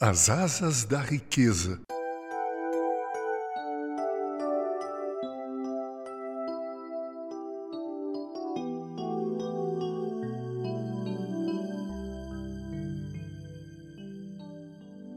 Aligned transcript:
As 0.00 0.30
asas 0.30 0.84
da 0.84 1.00
riqueza. 1.00 1.80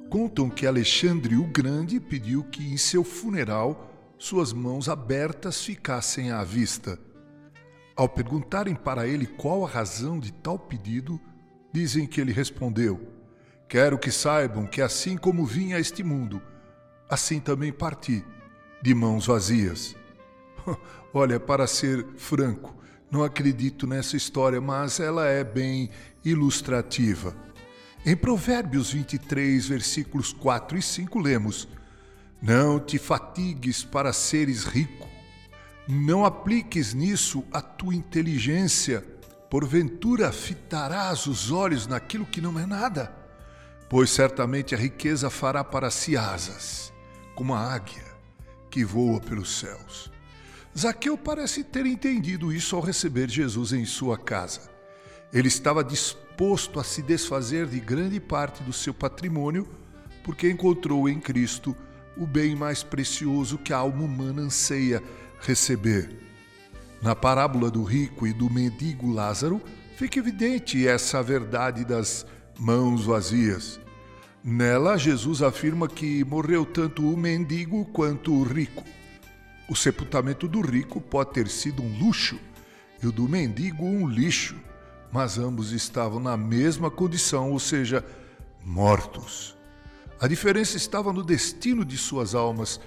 Contam 0.09 0.49
que 0.49 0.65
Alexandre 0.65 1.36
o 1.36 1.43
Grande 1.45 2.00
pediu 2.00 2.43
que 2.45 2.63
em 2.63 2.75
seu 2.75 3.04
funeral 3.04 3.88
suas 4.18 4.52
mãos 4.52 4.89
abertas 4.89 5.63
ficassem 5.63 6.32
à 6.32 6.43
vista. 6.43 6.98
Ao 7.95 8.09
perguntarem 8.09 8.73
para 8.73 9.05
ele 9.05 9.27
qual 9.27 9.63
a 9.63 9.70
razão 9.70 10.20
de 10.20 10.34
tal 10.34 10.57
pedido, 10.57 11.21
dizem 11.71 12.07
que 12.07 12.20
ele 12.20 12.34
respondeu: 12.34 13.20
Quero 13.71 13.97
que 13.97 14.11
saibam 14.11 14.65
que 14.65 14.81
assim 14.81 15.15
como 15.15 15.45
vim 15.45 15.71
a 15.71 15.79
este 15.79 16.03
mundo, 16.03 16.41
assim 17.09 17.39
também 17.39 17.71
parti, 17.71 18.21
de 18.81 18.93
mãos 18.93 19.27
vazias. 19.27 19.95
Olha, 21.13 21.39
para 21.39 21.66
ser 21.66 22.05
franco, 22.17 22.76
não 23.09 23.23
acredito 23.23 23.88
nessa 23.88 24.17
história, 24.17 24.59
mas 24.59 24.99
ela 24.99 25.26
é 25.26 25.41
bem 25.41 25.89
ilustrativa. 26.21 27.34
Em 28.05 28.13
Provérbios 28.13 28.91
23, 28.91 29.70
versículos 29.70 30.34
4 30.34 30.77
e 30.77 30.81
5, 30.81 31.17
lemos: 31.17 31.65
Não 32.41 32.77
te 32.77 32.98
fatigues 32.98 33.85
para 33.85 34.12
seres 34.12 34.65
rico, 34.65 35.07
não 35.88 36.26
apliques 36.26 36.93
nisso 36.93 37.41
a 37.53 37.62
tua 37.62 37.95
inteligência, 37.95 39.01
porventura 39.49 40.29
fitarás 40.34 41.26
os 41.26 41.51
olhos 41.51 41.88
naquilo 41.88 42.26
que 42.26 42.41
não 42.41 42.59
é 42.59 42.65
nada 42.65 43.20
pois 43.91 44.09
certamente 44.09 44.73
a 44.73 44.77
riqueza 44.77 45.30
fará 45.30 45.66
para 45.66 45.91
si 45.91 46.16
asas, 46.16 46.94
como 47.36 47.54
a 47.54 47.59
águia 47.59 48.05
que 48.70 48.85
voa 48.85 49.20
pelos 49.20 49.60
céus. 49.60 50.10
Zaqueu 50.79 51.18
parece 51.18 51.62
ter 51.62 51.85
entendido 51.85 52.54
isso 52.54 52.74
ao 52.74 52.82
receber 52.82 53.30
Jesus 53.30 53.74
em 53.74 53.84
sua 53.84 54.18
casa. 54.18 54.71
Ele 55.34 55.49
estava 55.49 55.84
disposto 55.84 56.80
a 56.80 56.85
se 56.85 57.02
desfazer 57.02 57.68
de 57.68 57.82
grande 57.82 58.18
parte 58.18 58.63
do 58.63 58.71
seu 58.71 58.93
patrimônio, 58.93 59.68
porque 60.24 60.49
encontrou 60.49 61.10
em 61.10 61.20
Cristo 61.20 61.76
o 62.15 62.26
bem 62.26 62.55
mais 62.55 62.84
precioso 62.84 63.58
que 63.58 63.74
a 63.74 63.77
alma 63.80 64.06
humana 64.06 64.44
anseia 64.44 65.03
receber. 65.41 66.09
Na 67.02 67.13
parábola 67.13 67.69
do 67.69 67.84
rico 67.84 68.25
e 68.25 68.31
do 68.31 68.50
mendigo 68.50 69.12
Lázaro, 69.12 69.62
fica 69.97 70.18
evidente 70.18 70.88
essa 70.88 71.22
verdade 71.22 71.84
das 71.84 72.25
mãos 72.58 73.06
vazias. 73.06 73.81
Nela, 74.44 74.97
Jesus 74.97 75.44
afirma 75.44 75.88
que 75.88 76.23
morreu 76.25 76.66
tanto 76.66 77.07
o 77.07 77.16
mendigo 77.16 77.85
quanto 77.85 78.34
o 78.34 78.44
rico. 78.44 78.84
O 79.69 79.75
sepultamento 79.75 80.47
do 80.47 80.61
rico 80.61 81.00
pode 81.00 81.31
ter 81.31 81.47
sido 81.47 81.84
um 81.84 82.00
luxo 82.00 82.39
e 83.03 83.06
o 83.06 83.12
do 83.12 83.29
mendigo 83.29 83.85
um 83.85 84.07
lixo, 84.07 84.56
mas 85.12 85.38
ambos 85.38 85.72
estavam 85.72 86.19
na 86.19 86.35
mesma 86.35 86.89
condição, 86.89 87.51
ou 87.51 87.59
seja, 87.59 88.03
mortos. 88.66 89.56
A 90.19 90.28
diferença 90.28 90.75
estava 90.75 91.13
no 91.13 91.23
destino 91.23 91.85
de 91.85 91.95
suas 91.95 92.34
almas, 92.34 92.79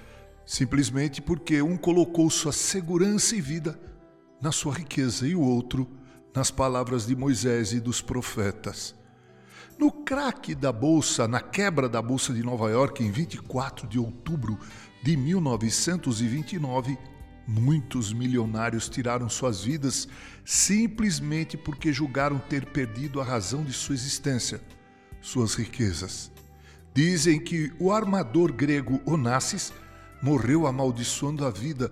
simplesmente 0.45 1.21
porque 1.21 1.61
um 1.61 1.77
colocou 1.77 2.29
sua 2.29 2.51
segurança 2.51 3.33
e 3.33 3.39
vida 3.39 3.79
na 4.41 4.51
sua 4.51 4.73
riqueza 4.73 5.25
e 5.25 5.33
o 5.35 5.41
outro 5.41 5.87
nas 6.35 6.51
palavras 6.51 7.07
de 7.07 7.15
Moisés 7.15 7.71
e 7.71 7.79
dos 7.79 8.01
profetas. 8.01 8.93
No 9.77 9.91
craque 9.91 10.55
da 10.55 10.71
bolsa, 10.71 11.27
na 11.27 11.41
quebra 11.41 11.89
da 11.89 12.01
bolsa 12.01 12.33
de 12.33 12.41
Nova 12.41 12.69
York 12.69 13.03
em 13.03 13.11
24 13.11 13.85
de 13.85 13.99
outubro 13.99 14.57
de 15.03 15.17
1929, 15.17 16.97
muitos 17.45 18.13
milionários 18.13 18.87
tiraram 18.87 19.27
suas 19.27 19.65
vidas 19.65 20.07
simplesmente 20.45 21.57
porque 21.57 21.91
julgaram 21.91 22.39
ter 22.39 22.65
perdido 22.67 23.19
a 23.19 23.23
razão 23.25 23.65
de 23.65 23.73
sua 23.73 23.95
existência, 23.95 24.61
suas 25.21 25.55
riquezas. 25.55 26.31
Dizem 26.93 27.37
que 27.37 27.73
o 27.77 27.91
armador 27.91 28.53
grego 28.53 29.01
Onassis 29.05 29.73
morreu 30.21 30.65
amaldiçoando 30.65 31.45
a 31.45 31.49
vida, 31.49 31.91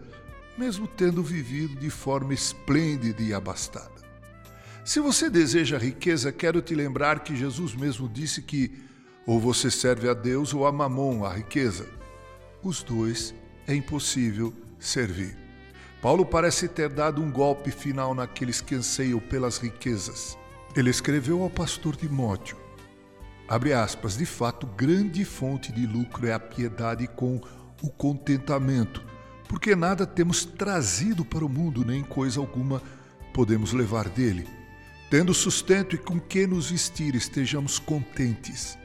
mesmo 0.57 0.87
tendo 0.87 1.21
vivido 1.21 1.75
de 1.75 1.89
forma 1.89 2.33
esplêndida 2.33 3.21
e 3.21 3.33
abastada. 3.33 4.02
Se 4.85 4.99
você 4.99 5.29
deseja 5.29 5.77
riqueza, 5.77 6.29
quero 6.29 6.61
te 6.61 6.75
lembrar 6.75 7.21
que 7.21 7.33
Jesus 7.37 7.73
mesmo 7.73 8.09
disse 8.09 8.41
que 8.41 8.83
ou 9.25 9.39
você 9.39 9.71
serve 9.71 10.09
a 10.09 10.13
Deus 10.13 10.53
ou 10.53 10.67
a 10.67 10.73
Mamon, 10.73 11.23
a 11.23 11.33
riqueza. 11.33 11.87
Os 12.61 12.83
dois 12.83 13.33
é 13.65 13.73
impossível 13.73 14.53
servir. 14.77 15.37
Paulo 16.01 16.25
parece 16.25 16.67
ter 16.67 16.89
dado 16.89 17.21
um 17.21 17.31
golpe 17.31 17.71
final 17.71 18.13
naqueles 18.13 18.59
que 18.59 18.75
anseiam 18.75 19.21
pelas 19.21 19.57
riquezas. 19.57 20.37
Ele 20.75 20.89
escreveu 20.89 21.41
ao 21.41 21.49
pastor 21.49 21.95
Timóteo: 21.95 22.57
Abre 23.47 23.71
aspas, 23.71 24.17
de 24.17 24.25
fato, 24.25 24.67
grande 24.67 25.23
fonte 25.23 25.71
de 25.71 25.87
lucro 25.87 26.27
é 26.27 26.33
a 26.33 26.39
piedade 26.39 27.07
com 27.07 27.39
o 27.81 27.89
contentamento, 27.89 29.01
porque 29.47 29.77
nada 29.77 30.05
temos 30.05 30.43
trazido 30.43 31.23
para 31.23 31.45
o 31.45 31.49
mundo, 31.49 31.85
nem 31.85 32.03
coisa 32.03 32.41
alguma 32.41 32.81
podemos 33.33 33.71
levar 33.71 34.09
dele 34.09 34.45
tendo 35.13 35.31
sustento 35.31 35.93
e 35.93 35.99
com 35.99 36.19
que 36.19 36.47
nos 36.47 36.71
vestir, 36.71 37.13
estejamos 37.13 37.77
contentes. 37.77 38.79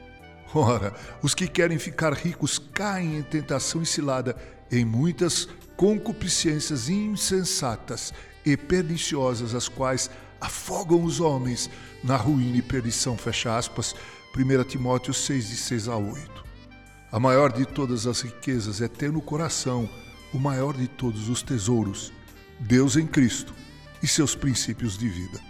Ora, 0.53 0.93
os 1.23 1.33
que 1.33 1.47
querem 1.47 1.79
ficar 1.79 2.13
ricos 2.13 2.59
caem 2.71 3.17
em 3.17 3.23
tentação 3.23 3.81
e 3.81 3.85
cilada 3.87 4.37
em 4.71 4.85
muitas 4.85 5.49
concupiscências 5.75 6.87
insensatas 6.87 8.13
e 8.45 8.55
perniciosas, 8.55 9.55
as 9.55 9.67
quais 9.67 10.11
afogam 10.39 11.03
os 11.03 11.19
homens 11.19 11.67
na 12.03 12.15
ruína 12.15 12.57
e 12.57 12.61
perdição. 12.61 13.17
Fecha 13.17 13.57
aspas, 13.57 13.95
1 14.37 14.63
Timóteo 14.65 15.15
6, 15.15 15.49
de 15.49 15.55
6 15.55 15.87
a 15.87 15.97
8. 15.97 16.45
A 17.11 17.19
maior 17.19 17.51
de 17.51 17.65
todas 17.65 18.05
as 18.05 18.21
riquezas 18.21 18.81
é 18.81 18.87
ter 18.87 19.11
no 19.11 19.19
coração 19.19 19.89
o 20.31 20.37
maior 20.37 20.77
de 20.77 20.87
todos 20.87 21.27
os 21.27 21.41
tesouros, 21.41 22.13
Deus 22.59 22.97
em 22.97 23.07
Cristo 23.07 23.51
e 24.03 24.07
seus 24.07 24.35
princípios 24.35 24.95
de 24.95 25.09
vida. 25.09 25.49